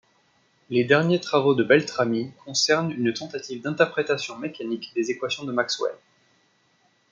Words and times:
Les 0.71 0.83
derniers 0.83 1.19
travaux 1.19 1.53
de 1.53 1.63
Beltrami 1.63 2.31
concernent 2.43 2.91
une 2.91 3.13
tentative 3.13 3.61
d'interprétation 3.61 4.35
mécanique 4.35 4.89
des 4.95 5.11
équations 5.11 5.43
de 5.45 5.51
Maxwell. 5.51 5.93